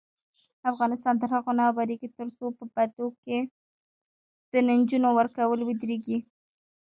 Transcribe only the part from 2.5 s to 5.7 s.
په بدو کې د نجونو ورکول